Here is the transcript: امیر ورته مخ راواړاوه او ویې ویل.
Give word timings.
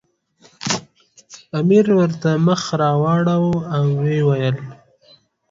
امیر 1.59 1.85
ورته 1.97 2.29
مخ 2.45 2.61
راواړاوه 2.81 3.53
او 3.75 3.85
ویې 4.01 4.19
ویل. 4.27 4.57